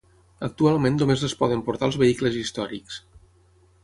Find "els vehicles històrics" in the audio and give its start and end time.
1.91-2.97